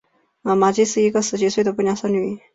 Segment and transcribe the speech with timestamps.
[0.41, 2.39] 玛姬是一个十几岁的不良少女。